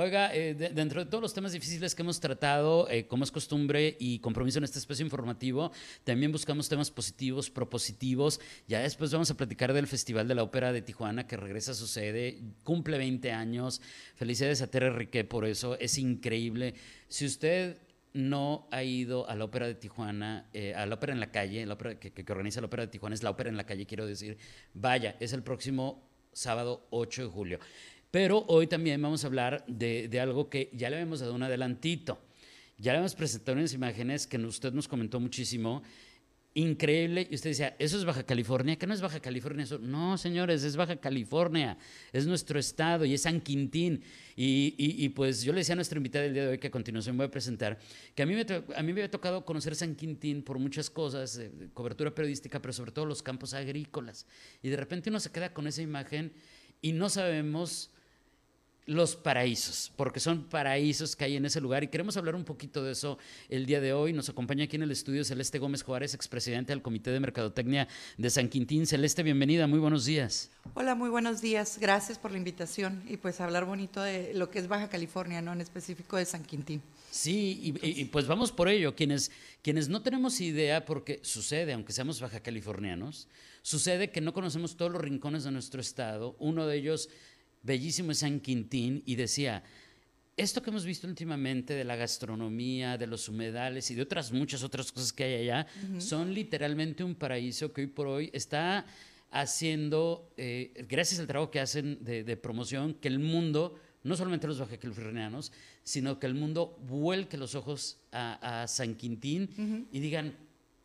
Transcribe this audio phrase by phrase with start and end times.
[0.00, 3.32] Oiga, eh, de- dentro de todos los temas difíciles que hemos tratado, eh, como es
[3.32, 5.72] costumbre y compromiso en este espacio informativo,
[6.04, 8.38] también buscamos temas positivos, propositivos.
[8.68, 11.74] Ya después vamos a platicar del Festival de la Ópera de Tijuana que regresa a
[11.74, 13.82] su sede, cumple 20 años.
[14.14, 16.74] Felicidades a Tere Riquet por eso, es increíble.
[17.08, 17.78] Si usted
[18.12, 21.66] no ha ido a la Ópera de Tijuana, eh, a la Ópera en la calle,
[21.66, 23.84] la ópera que, que organiza la Ópera de Tijuana es la Ópera en la calle,
[23.84, 24.38] quiero decir,
[24.74, 27.58] vaya, es el próximo sábado 8 de julio.
[28.10, 31.42] Pero hoy también vamos a hablar de, de algo que ya le habíamos dado un
[31.42, 32.20] adelantito.
[32.78, 35.82] Ya le hemos presentado unas imágenes que usted nos comentó muchísimo.
[36.54, 37.28] Increíble.
[37.30, 38.76] Y usted decía, ¿eso es Baja California?
[38.76, 39.64] ¿Qué no es Baja California?
[39.64, 39.78] Eso?
[39.78, 41.76] No, señores, es Baja California.
[42.12, 44.02] Es nuestro estado y es San Quintín.
[44.34, 46.68] Y, y- y, pues yo le decía a nuestra invitada del día de hoy, que
[46.68, 47.78] a continuación voy a presentar,
[48.14, 51.36] que a mí me, a mí me había tocado conocer San Quintín por muchas cosas,
[51.38, 54.26] eh, cobertura periodística, pero sobre todo los campos agrícolas.
[54.62, 56.32] Y de repente uno se queda con esa imagen
[56.80, 57.90] y no sabemos
[58.88, 62.82] los paraísos, porque son paraísos que hay en ese lugar y queremos hablar un poquito
[62.82, 63.18] de eso
[63.50, 64.14] el día de hoy.
[64.14, 68.30] Nos acompaña aquí en el estudio Celeste Gómez Juárez, expresidente del Comité de Mercadotecnia de
[68.30, 68.86] San Quintín.
[68.86, 70.50] Celeste, bienvenida, muy buenos días.
[70.72, 71.76] Hola, muy buenos días.
[71.78, 75.52] Gracias por la invitación y pues hablar bonito de lo que es Baja California, ¿no?
[75.52, 76.80] En específico de San Quintín.
[77.10, 78.94] Sí, y, y- y pues vamos por ello.
[78.94, 79.30] Quienes,
[79.62, 83.28] quienes no tenemos idea, porque sucede, aunque seamos baja californianos,
[83.60, 86.36] sucede que no conocemos todos los rincones de nuestro estado.
[86.38, 87.08] Uno de ellos,
[87.68, 89.62] bellísimo, es San Quintín, y decía,
[90.36, 94.62] esto que hemos visto últimamente de la gastronomía, de los humedales y de otras muchas
[94.62, 95.66] otras cosas que hay allá,
[95.98, 98.86] son literalmente un paraíso que hoy por hoy está
[99.30, 104.46] haciendo, eh, gracias al trabajo que hacen de, de promoción, que el mundo, no solamente
[104.46, 105.52] los baja californianos,
[105.84, 110.34] sino que el mundo vuelque los ojos a, a San Quintín y digan,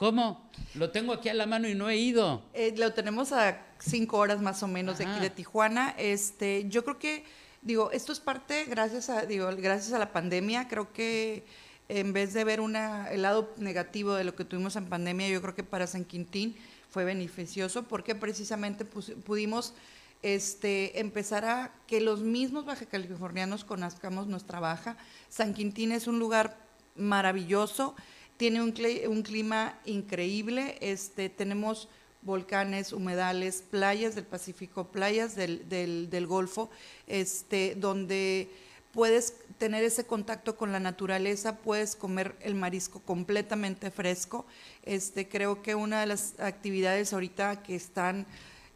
[0.03, 0.49] ¿cómo?
[0.75, 2.43] Lo tengo aquí a la mano y no he ido.
[2.53, 5.95] Eh, lo tenemos a cinco horas más o menos de aquí de Tijuana.
[5.97, 7.23] Este, yo creo que,
[7.61, 11.45] digo, esto es parte, gracias a, digo, gracias a la pandemia, creo que
[11.87, 15.41] en vez de ver una, el lado negativo de lo que tuvimos en pandemia, yo
[15.41, 16.57] creo que para San Quintín
[16.89, 19.73] fue beneficioso porque precisamente pus- pudimos
[20.21, 24.97] este, empezar a que los mismos baja californianos conozcamos nuestra baja.
[25.29, 26.57] San Quintín es un lugar
[26.95, 27.95] maravilloso,
[28.37, 31.87] tiene un, cli- un clima increíble, este, tenemos
[32.21, 36.69] volcanes, humedales, playas del Pacífico, playas del, del- Golfo,
[37.07, 38.49] este, donde
[38.93, 44.45] puedes tener ese contacto con la naturaleza, puedes comer el marisco completamente fresco.
[44.83, 48.25] Este, creo que una de las actividades ahorita que están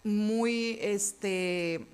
[0.04, 1.86] muy, este,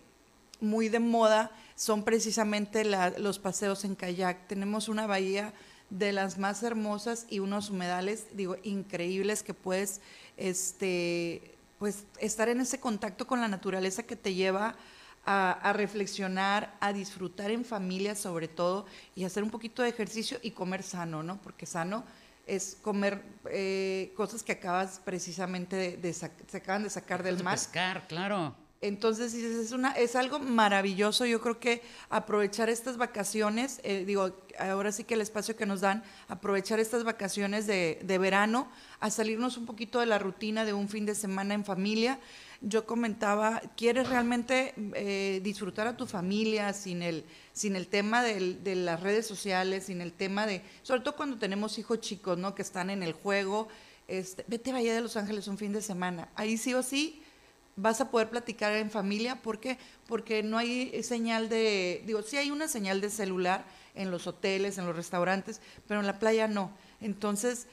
[0.59, 2.83] muy de moda son precisamente
[3.17, 4.47] los paseos en kayak.
[4.47, 5.53] Tenemos una bahía
[5.93, 10.01] de las más hermosas y unos humedales, digo, increíbles que puedes,
[10.37, 14.75] este, pues, estar en ese contacto con la naturaleza que te lleva
[15.25, 20.39] a, a reflexionar, a disfrutar en familia sobre todo y hacer un poquito de ejercicio
[20.41, 21.39] y comer sano, ¿no?
[21.41, 22.03] Porque sano
[22.47, 26.25] es comer eh, cosas que acabas precisamente de, de se
[26.57, 27.53] acaban de sacar del De mar.
[27.57, 28.55] pescar, claro.
[28.83, 31.25] Entonces, es, una, es algo maravilloso.
[31.25, 35.79] Yo creo que aprovechar estas vacaciones, eh, digo, ahora sí que el espacio que nos
[35.79, 38.67] dan, aprovechar estas vacaciones de, de verano,
[38.99, 42.19] a salirnos un poquito de la rutina de un fin de semana en familia.
[42.59, 47.23] Yo comentaba, ¿quieres realmente eh, disfrutar a tu familia sin el,
[47.53, 51.79] sin el tema de las redes sociales, sin el tema de, sobre todo cuando tenemos
[51.79, 52.53] hijos chicos, ¿no?
[52.53, 53.69] Que están en el juego.
[54.09, 56.27] Este, vete a Bahía de Los Ángeles un fin de semana.
[56.35, 57.22] Ahí sí o sí
[57.75, 59.41] vas a poder platicar en familia.
[59.41, 59.77] ¿Por qué?
[60.07, 64.77] Porque no hay señal de, digo, sí hay una señal de celular en los hoteles,
[64.77, 66.71] en los restaurantes, pero en la playa no.
[67.01, 67.67] Entonces,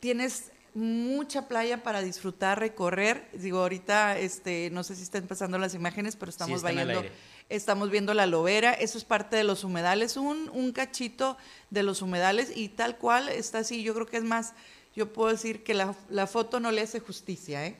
[0.00, 3.28] tienes mucha playa para disfrutar, recorrer.
[3.32, 7.00] Digo, ahorita, este, no sé si están pasando las imágenes, pero estamos bailando.
[7.00, 7.12] aire.
[7.48, 11.36] Estamos viendo la lobera, eso es parte de los humedales, un, un cachito
[11.70, 13.82] de los humedales y tal cual está así.
[13.82, 14.52] Yo creo que es más,
[14.94, 17.76] yo puedo decir que la, la foto no le hace justicia, ¿eh?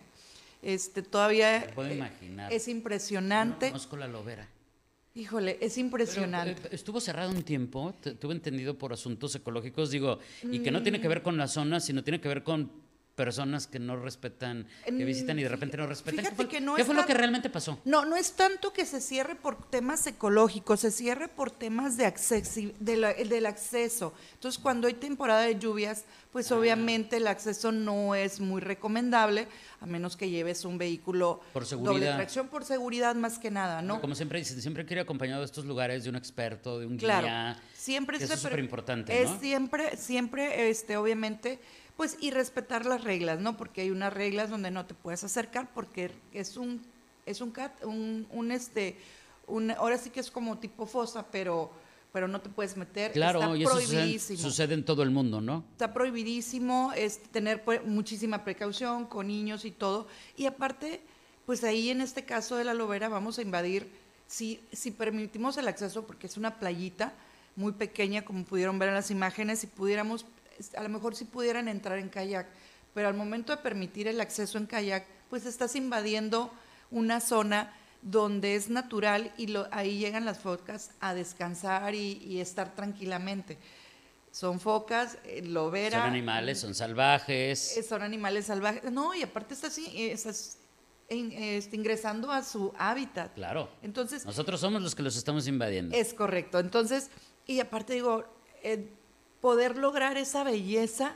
[0.62, 2.52] Este, todavía Me puedo eh, imaginar.
[2.52, 3.68] es No impresionante.
[3.68, 4.48] conozco la lobera.
[5.14, 6.62] Híjole, es Pero, impresionante.
[6.66, 10.74] eh, estuvo cerrado un tiempo, tuve entendido por asuntos ecológicos, digo, y que Mm.
[10.74, 12.70] no tiene que ver con la zona, sino tiene que ver con
[13.24, 16.20] personas que no respetan, que En- visitan y de repente no respetan.
[16.20, 17.78] fíjate ¿Qué fue, que no qué es fue lo que realmente pasó?
[17.84, 22.06] No, no es tanto que se cierre por temas ecológicos, se cierre por temas de
[22.06, 24.14] accesi- de la- del acceso.
[24.32, 26.28] Entonces, cuando hay temporada de lluvias, Ah.
[26.32, 29.48] pues obviamente el acceso no es muy recomendable,
[29.82, 32.16] a menos que lleves un vehículo Por doble seguridad.
[32.16, 34.00] tracción, por seguridad más que nada, ¿no?
[34.00, 37.26] Como siempre dice, siempre quiere acompañado de estos lugares de un experto, de un Claro,
[37.26, 37.60] guía.
[37.74, 41.58] siempre es eso es súper- importante, Es siempre, siempre, este, obviamente,
[42.00, 43.58] pues, y respetar las reglas, ¿no?
[43.58, 46.80] Porque hay unas reglas donde no te puedes acercar porque es un,
[47.26, 48.96] es un cat, un, un este,
[49.46, 51.70] un, ahora sí que es como tipo fosa, pero,
[52.10, 53.12] pero no te puedes meter.
[53.12, 54.38] Claro, Está y eso sucede, prohibidísimo.
[54.38, 55.62] sucede en todo el mundo, ¿no?
[55.72, 60.06] Está prohibidísimo es tener pues, muchísima precaución con niños y todo.
[60.38, 61.02] Y aparte,
[61.44, 63.92] pues ahí en este caso de la lobera vamos a invadir,
[64.26, 67.12] si, si permitimos el acceso, porque es una playita
[67.56, 70.24] muy pequeña, como pudieron ver en las imágenes, si pudiéramos,
[70.76, 72.46] a lo mejor si pudieran entrar en kayak,
[72.94, 76.50] pero al momento de permitir el acceso en kayak, pues estás invadiendo
[76.90, 77.72] una zona
[78.02, 83.58] donde es natural y lo- ahí llegan las focas a descansar y, y estar tranquilamente.
[84.32, 85.98] Son focas, eh, lobera.
[85.98, 87.76] Son animales, son salvajes.
[87.76, 88.90] eh, son animales salvajes.
[88.90, 90.58] No, y aparte estás, eh, estás
[91.08, 93.34] este, ingresando a su hábitat.
[93.34, 93.68] Claro.
[93.82, 95.94] Entonces, Nosotros somos los que los estamos invadiendo.
[95.96, 96.58] es correcto.
[96.60, 97.10] Entonces,
[97.46, 98.24] y aparte digo,
[98.62, 98.88] eh,
[99.40, 101.14] poder lograr esa belleza,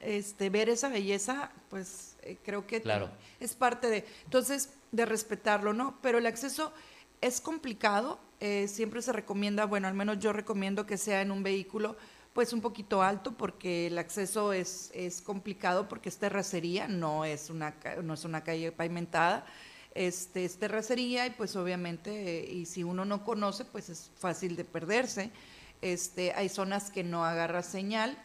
[0.00, 3.10] este, ver esa belleza, pues eh, creo que Claro.
[3.40, 5.98] es parte de, entonces, de respetarlo, ¿no?
[6.02, 6.72] Pero el acceso
[7.20, 11.42] es complicado, eh, siempre se recomienda, bueno, al menos yo recomiendo que sea en un
[11.42, 11.96] vehículo
[12.34, 17.48] pues un poquito alto porque el acceso es, es complicado porque es terracería, no es
[17.48, 19.46] una, no es una calle pavimentada,
[19.94, 24.56] este, es terracería y pues obviamente, eh, y si uno no conoce, pues es fácil
[24.56, 25.30] de perderse.
[25.88, 28.16] Este, hay zonas que no agarra señal,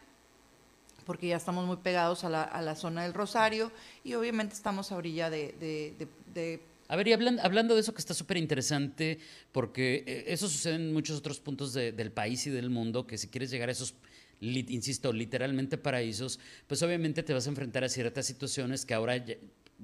[1.05, 2.43] porque ya estamos muy pegados a la,
[2.75, 3.69] zona del Rosario
[4.05, 7.93] y obviamente estamos a orilla de, de- de- A ver, y hablan- hablando de eso
[7.93, 9.19] que está súper interesante,
[9.51, 13.17] porque eh, eso sucede en muchos otros puntos de- del país y del mundo, que
[13.17, 13.93] si quieres llegar a esos,
[14.39, 19.17] insisto, literalmente paraísos, pues obviamente te vas a enfrentar a ciertas situaciones que ahora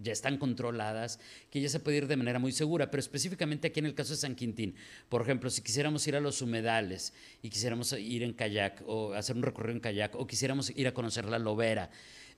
[0.02, 1.20] ya, están controladas,
[1.50, 4.14] que ya se puede ir de manera muy segura, pero específicamente aquí en el caso
[4.14, 4.76] de San Quintín,
[5.10, 9.36] por ejemplo, si quisiéramos ir a los humedales y quisiéramos ir en kayak o hacer
[9.36, 11.90] un recorrido en kayak o quisiéramos ir a conocer la lobera,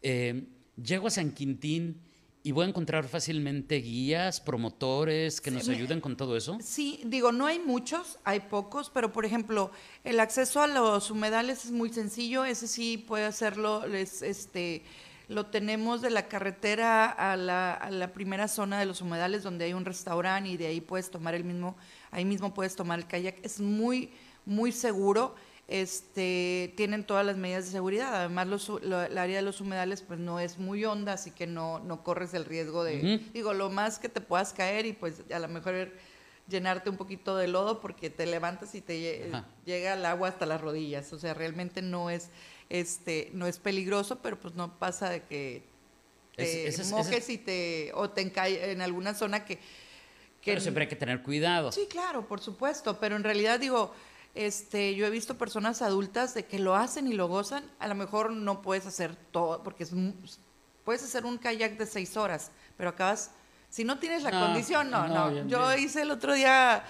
[0.01, 0.43] eh,
[0.81, 2.01] llego a San Quintín
[2.47, 6.57] y voy a encontrar fácilmente guías, promotores que nos ayuden con todo eso.
[6.61, 9.69] Sí, digo, no hay muchos, hay pocos, pero por ejemplo,
[10.05, 14.83] el acceso a los humedales es muy sencillo, ese sí puede hacerlo, es, este,
[15.27, 19.65] lo tenemos de la carretera a la, a la primera zona de los humedales donde
[19.65, 21.75] hay un restaurante y de ahí puedes tomar el mismo,
[22.11, 24.11] ahí mismo puedes tomar el kayak, es muy,
[24.45, 25.35] muy seguro.
[25.69, 28.15] Este, tienen todas las medidas de seguridad.
[28.15, 31.45] Además, los, lo- el área de los humedales pues no es muy honda, así que
[31.45, 35.21] no, no corres el riesgo de, digo, lo más que te puedas caer y pues
[35.31, 35.91] a lo mejor
[36.47, 39.45] llenarte un poquito de lodo porque te levantas y te Ajá.
[39.65, 41.11] llega el agua hasta las rodillas.
[41.13, 42.29] O sea, realmente no es,
[42.69, 45.63] este, no es peligroso, pero pues no pasa de que
[46.35, 49.55] te Es- ese es- mojes y te, o te encae en alguna zona que...
[50.41, 51.71] que Pero siempre hay que tener cuidado.
[51.71, 53.93] Sí, claro, por supuesto, pero en realidad digo,
[54.35, 57.95] este, yo he visto personas adultas de que lo hacen y lo gozan, a lo
[57.95, 60.13] mejor no puedes hacer todo, porque es, mu-
[60.85, 63.31] puedes hacer un kayak de seis horas, pero acabas,
[63.69, 66.83] si no tienes la No, condición, no, no, yo- hice el otro día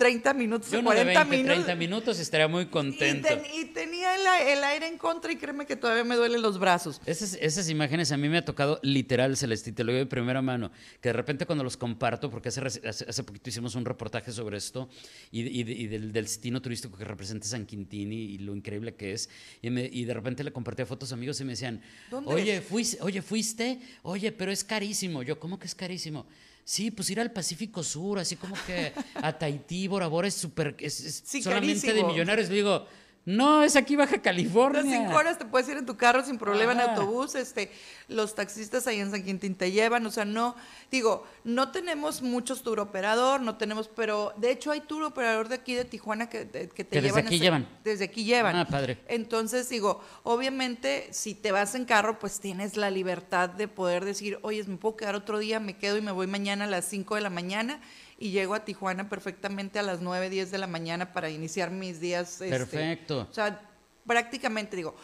[0.00, 1.64] 30 minutos, Yo o uno de 40 20, minutos.
[1.66, 3.28] 30 minutos y estaría muy Y, contento.
[3.28, 6.58] ten- y tenía el, el aire en contra y créeme que todavía me duelen los
[6.58, 7.02] brazos.
[7.04, 10.40] Esas, esas imágenes a mí me ha tocado literal, Celeste, te lo digo de primera
[10.40, 14.32] mano, que de repente cuando los comparto, porque hace, hace, hace poquito hicimos un reportaje
[14.32, 14.88] sobre esto
[15.30, 18.94] y, y y del, del destino turístico que representa San Quintín y, y lo increíble
[18.94, 19.28] que es,
[19.60, 22.32] y, me- y de repente le compartí a fotos a amigos y me decían, ¿Dónde
[22.32, 25.22] oye, fuiste, oye, fuiste, oye, pero es carísimo.
[25.22, 26.26] Yo, ¿cómo que es carísimo?
[26.64, 30.76] Sí, pues ir al Pacífico Sur, así como que a Tahití, Bora Bora es súper,
[30.78, 32.48] es, es Sí, solamente de millonarios.
[32.48, 32.86] Le digo,
[33.26, 34.82] no, es aquí Baja California.
[34.82, 37.70] Las cinco horas te puedes ir en tu carro sin problema en autobús, este,
[38.08, 40.56] los taxistas ahí en San Quintín te llevan, o sea, no,
[40.90, 45.56] digo, no tenemos muchos tour operador, no tenemos, pero de hecho hay tour operador de
[45.56, 47.26] aquí de Tijuana que, de- que te Que desde llevan.
[47.26, 47.68] aquí hasta- llevan.
[47.84, 48.56] Desde aquí llevan.
[48.56, 48.98] Ah, padre.
[49.06, 54.38] Entonces, digo, obviamente, si te vas en carro, pues tienes la libertad de poder decir,
[54.42, 57.14] oye, me puedo quedar otro día, me quedo y me voy mañana a las 5
[57.16, 57.80] de la mañana
[58.20, 61.98] y llego a Tijuana perfectamente a las 9, 10 de la mañana para iniciar mis
[62.00, 62.32] días.
[62.34, 63.26] este, Perfecto.
[63.28, 63.60] o sea,
[64.06, 64.94] prácticamente digo,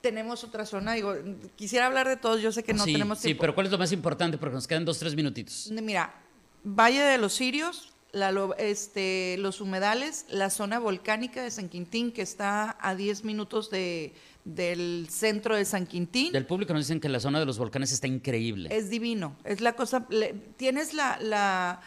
[0.00, 1.14] tenemos otra zona, digo,
[1.56, 3.42] quisiera hablar de todos, yo sé que no sí, tenemos sí, tiempo.
[3.42, 4.38] pero ¿cuál es lo más importante?
[4.38, 5.70] Porque nos quedan dos, tres minutitos.
[5.70, 6.12] Mira,
[6.64, 12.22] Valle de los Sirios, la este, los humedales, la zona volcánica de San Quintín, que
[12.22, 16.32] está a 10 minutos de, del centro de San Quintín.
[16.32, 18.68] Del público nos dicen que la zona de los volcanes está increíble.
[18.74, 21.80] Es divino, es la cosa, le- tienes la, la,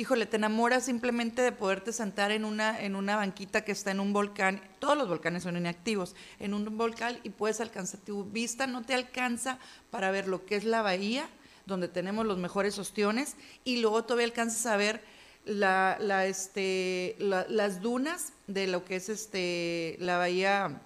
[0.00, 4.00] híjole, te enamoras simplemente de poderte sentar en una, en una banquita que está en
[4.00, 8.66] un volcán, todos los volcanes son inactivos, en un volcán y puedes alcanzar, tu vista
[8.66, 9.58] no te alcanza
[9.90, 11.28] para ver lo que es la bahía,
[11.66, 15.02] donde tenemos los mejores ostiones, y luego todavía alcanzas a ver
[15.44, 20.80] este, la- las dunas de lo que es este, la bahía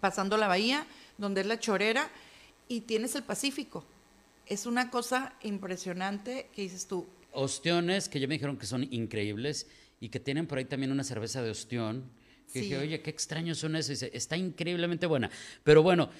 [0.00, 0.86] pasando la bahía,
[1.16, 2.10] donde es la chorera,
[2.68, 3.82] y tienes el Pacífico.
[4.44, 7.06] Es una cosa impresionante que dices tú.
[7.32, 9.66] Ostiones que ya me dijeron que son increíbles
[10.00, 12.10] y que tienen por ahí también una cerveza de ostión.
[12.52, 12.60] Que Sí.
[12.64, 13.90] dije, oye, qué extraños son esos.
[13.90, 15.30] Y dice, está increíblemente buena.
[15.62, 16.10] Pero bueno,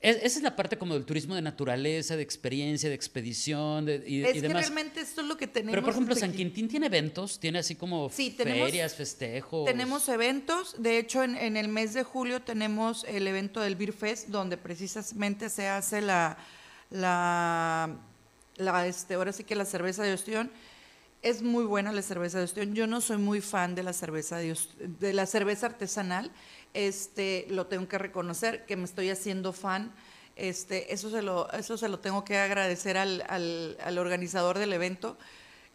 [0.00, 4.04] es- esa es la parte como del turismo de naturaleza, de experiencia, de expedición de-
[4.06, 4.62] y, es y que demás.
[4.62, 5.72] realmente esto es lo que tenemos.
[5.72, 6.32] Pero por ejemplo, San.
[6.32, 9.66] Quintín tiene eventos, tiene así como Sí, tenemos- ferias, festejos.
[9.66, 13.92] Tenemos eventos, de hecho en, en el mes de julio tenemos el evento del Beer
[13.92, 16.38] Fest, donde precisamente se hace la,
[16.90, 17.98] la,
[18.60, 20.50] la, este, ahora sí que la cerveza de ostión.
[21.22, 22.74] Es muy buena la cerveza de ostión.
[22.74, 26.30] Yo no soy muy fan de la cerveza de, de la cerveza artesanal.
[26.72, 29.92] Este, lo tengo que reconocer que me estoy haciendo fan.
[30.36, 34.72] Este, eso se lo, eso se lo tengo que agradecer al, al, al organizador del
[34.72, 35.18] evento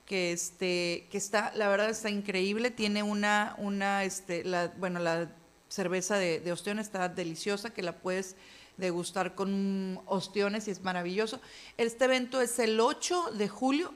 [0.06, 5.32] que este que está la verdad está increíble tiene una una este la bueno la
[5.68, 8.36] cerveza de, de ostión está deliciosa que la puedes
[8.78, 11.40] degustar con ostiones y es maravilloso.
[11.78, 13.94] Este evento es el 8 de julio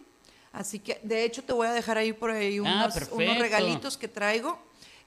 [0.52, 2.94] así que de hecho te voy a dejar ahí por ahí Ah, unos,
[3.40, 4.58] regalitos que traigo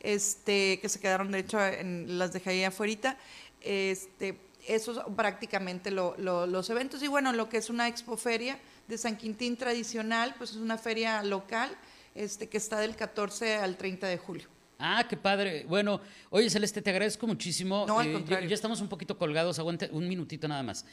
[0.01, 3.17] este que se quedaron de hecho en, las dejé ahí afuera.
[3.61, 4.39] Este
[4.69, 7.03] esos son prácticamente lo- lo- los eventos.
[7.03, 11.23] Y bueno lo que es una expoferia de San Quintín tradicional pues es una feria
[11.23, 11.77] local
[12.15, 14.49] este que está del 14 al 30 de julio
[14.85, 15.65] Ah, qué padre.
[15.69, 17.85] Bueno, oye, Celeste, te agradezco muchísimo.
[17.87, 20.85] No, al Eh, ya- ya, estamos un poquito colgados, aguante un minutito nada más.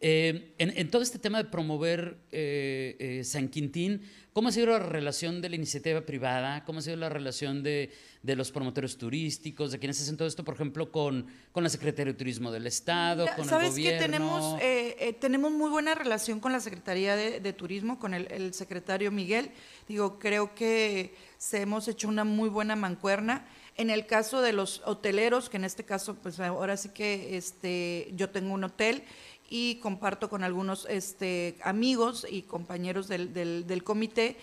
[0.00, 4.02] Eh, en, en todo este tema de promover eh, eh, San Quintín,
[4.32, 6.64] ¿cómo ha sido la relación de la iniciativa privada?
[6.64, 7.90] ¿Cómo ha sido la relación de,
[8.22, 12.12] de los promotores turísticos, de quienes hacen todo esto, por ejemplo, con, con la Secretaría
[12.12, 14.06] de Turismo del Estado, Mira, con ¿Sabes el que gobierno?
[14.06, 18.54] tenemos, eh, tenemos muy buena relación con la Secretaría de, de Turismo, con el, el
[18.54, 19.50] secretario Miguel.
[19.88, 23.48] Digo, creo que se hemos hecho una muy buena mancuerna.
[23.76, 28.10] En el caso de los hoteleros, que en este caso, pues ahora sí que este,
[28.16, 29.04] yo tengo un hotel
[29.48, 34.36] y comparto con algunos este, amigos y compañeros del, del, del comité,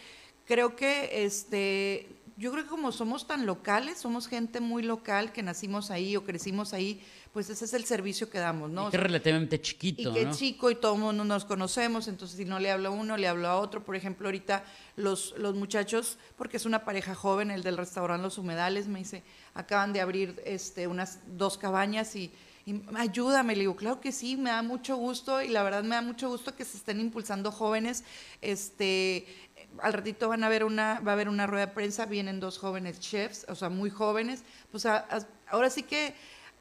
[0.45, 5.41] creo que este, yo creo que como somos tan locales, somos gente muy local que
[5.41, 8.87] nacimos ahí o crecimos ahí, pues ese es el servicio que damos, ¿no?
[8.87, 10.33] Y que relativamente y chiquito, que ¿no?
[10.33, 13.27] chico y todo el mundo nos conocemos, entonces si no le hablo a uno, le
[13.27, 13.85] hablo a otro.
[13.85, 14.65] Por ejemplo, ahorita
[14.97, 19.23] los, los muchachos, porque es una pareja joven, el del restaurante Los Humedales, me dice,
[19.53, 22.33] acaban de abrir este, unas dos cabañas y,
[22.65, 23.53] y ayúdame.
[23.55, 26.29] Le digo, claro que sí, me da mucho gusto y la verdad me da mucho
[26.29, 28.03] gusto que se estén impulsando jóvenes.
[28.41, 29.25] Este,
[29.79, 32.57] al ratito van a ver una, va a haber una rueda de prensa, vienen dos
[32.57, 34.43] jóvenes chefs, o sea, muy jóvenes.
[34.71, 35.05] Pues a-
[35.47, 36.15] ahora sí que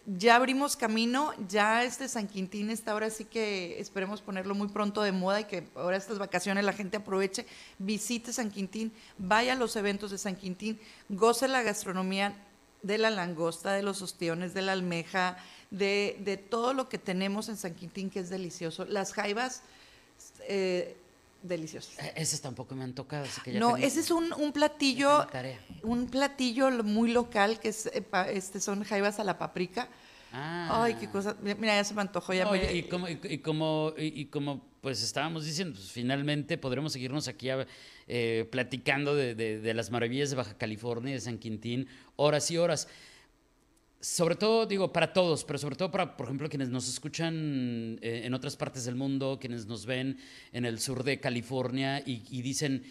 [0.07, 5.01] ya abrimos camino, ya este San Quintín está ahora sí que esperemos ponerlo muy pronto
[5.03, 7.47] de moda y que ahora estas vacaciones la gente aproveche,
[7.79, 12.35] visite San Quintín, vaya a los eventos de San Quintín, goce la gastronomía
[12.83, 15.39] de la langosta, de los ostiones, de la almeja,
[15.79, 18.85] de, de todo lo que tenemos en San Quintín que es delicioso.
[18.85, 19.63] Las jaivas,
[20.49, 20.97] eh,
[21.43, 21.99] deliciosas.
[21.99, 24.53] Eh, Esas tampoco me han tocado, así que ya No, tengo- ese es un, un
[24.53, 25.27] platillo
[25.83, 29.89] un platillo lo- muy local que es, eh, pa- este, son jaivas a la paprika.
[30.33, 30.83] Ah.
[30.85, 31.37] Ay, qué cosa.
[31.43, 32.33] Mira, ya se me antojó.
[32.35, 35.77] Ya No, me- y, y como, y, y como, y, y como pues estábamos diciendo,
[35.77, 37.67] pues, finalmente podremos seguirnos aquí a-
[38.09, 42.51] eh, platicando de, de- de las maravillas de Baja California y de San Quintín, horas
[42.51, 42.89] y horas.
[44.05, 48.21] Sobre todo, digo, para todos, pero sobre todo para, por ejemplo, quienes nos escuchan eh,
[48.27, 50.19] en otras partes del mundo, quienes nos ven
[50.53, 52.85] en el sur de California y, y dicen,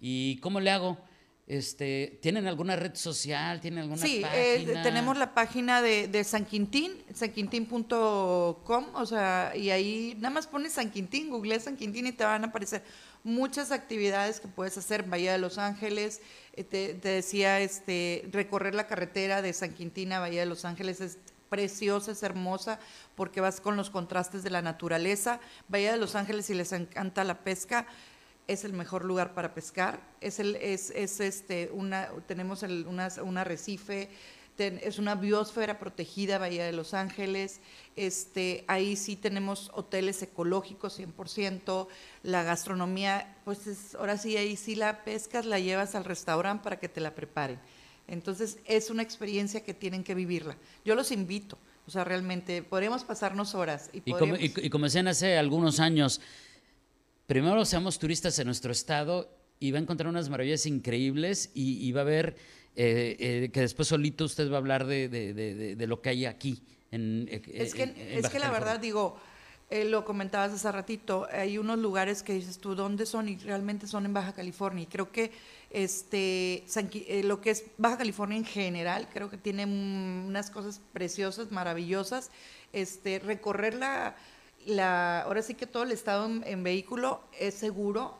[0.00, 0.96] ¿y cómo le hago?
[1.46, 3.60] Este, ¿Tienen alguna red social?
[3.60, 4.82] ¿Tienen alguna Sí, eh, página?
[4.82, 10.72] tenemos la página de, de San Quintín, sanquintín.com, o sea, y ahí nada más pones
[10.72, 12.82] San Quintín, google San Quintín y te van a aparecer
[13.24, 16.20] muchas actividades que puedes hacer, Bahía de Los Ángeles,
[16.54, 20.64] eh, te, te decía, este, recorrer la carretera de San Quintín a Bahía de Los
[20.64, 21.18] Ángeles es
[21.50, 22.80] preciosa, es hermosa,
[23.14, 25.40] porque vas con los contrastes de la naturaleza.
[25.68, 27.86] Bahía de Los Ángeles, si les encanta la pesca,
[28.46, 30.00] es el mejor lugar para pescar.
[30.20, 34.10] Es el, es, es este, una, tenemos el, una- un arrecife,
[34.56, 37.60] es una biosfera protegida, Bahía de Los Ángeles.
[37.96, 41.88] Este, ahí sí tenemos hoteles ecológicos 100%,
[42.22, 46.78] la gastronomía, pues es, ahora sí, ahí sí la pescas, la llevas al restaurante para
[46.78, 47.58] que te la preparen.
[48.06, 50.56] Entonces es una experiencia que tienen que vivirla.
[50.84, 53.90] Yo los invito, o sea, realmente podríamos pasarnos horas.
[53.92, 56.20] Y, como, y como decían hace algunos años,
[57.26, 62.02] primero seamos turistas en nuestro estado y va a encontrar unas maravillas increíbles y, va
[62.02, 62.36] a ver
[62.76, 66.62] eh, eh, que después solito usted va a hablar de, lo que hay aquí.
[66.90, 69.18] En, eh, es que, es que la verdad digo,
[69.70, 73.28] lo comentabas hace ratito, hay unos lugares que dices tú, ¿dónde son?
[73.28, 74.82] Y realmente son en Baja California.
[74.82, 75.32] Y creo que
[75.70, 76.64] este,
[77.24, 82.30] lo que es Baja California en general, creo que tiene unas cosas preciosas, maravillosas.
[82.72, 83.74] Este, recorrer
[84.66, 88.18] la, la, ahora sí que todo el estado en vehículo es seguro,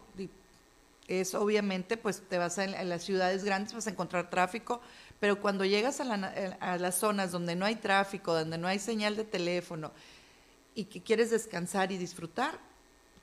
[1.08, 4.80] es obviamente, pues te vas a, las ciudades grandes, vas a encontrar tráfico,
[5.20, 9.16] pero cuando llegas a, a, las zonas donde no hay tráfico, donde no hay señal
[9.16, 9.92] de teléfono
[10.74, 12.58] y que quieres descansar y disfrutar,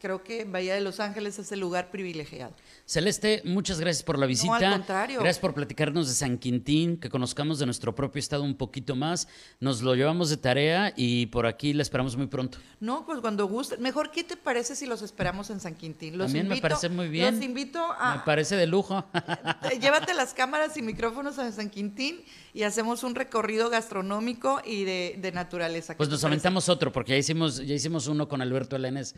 [0.01, 2.53] creo que Bahía de Los Ángeles es el lugar privilegiado.
[2.85, 4.59] Celeste, muchas gracias por la visita.
[4.59, 5.19] No, al contrario.
[5.19, 9.27] Gracias por platicarnos de San Quintín, que conozcamos de nuestro propio estado un poquito más.
[9.59, 12.57] Nos lo llevamos de tarea y por aquí la esperamos muy pronto.
[12.79, 13.77] No, pues cuando guste.
[13.77, 16.17] Mejor, ¿qué te parece si los esperamos en San Quintín?
[16.17, 17.35] Los También me parece muy bien.
[17.35, 18.15] Los invito a...
[18.15, 19.05] Me parece de lujo.
[19.79, 22.21] Llévate las cámaras y micrófonos a San Quintín
[22.53, 25.95] y hacemos un recorrido gastronómico y de, naturaleza.
[25.95, 29.15] Pues nos aventamos otro, porque ya hicimos, ya hicimos uno con Alberto Elenes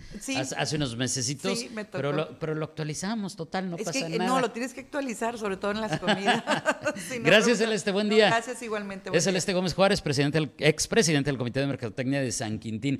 [0.58, 1.60] hace, unos mesecitos.
[1.60, 4.26] Sí, me Pero lo, pero lo actualizamos, total, no pasa nada.
[4.26, 6.44] No, lo tienes que actualizar, sobre todo en las comidas.
[7.24, 8.28] gracias, Celeste, buen día.
[8.28, 9.10] gracias igualmente.
[9.14, 13.00] es Celeste Gómez Juárez, presidente del, expresidente del Comité de Mercadotecnia de San Quintín.